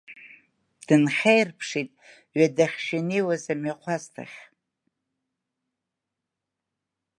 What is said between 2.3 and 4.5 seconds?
ҩадахьшәа инеиуаз амҩахәасҭахь.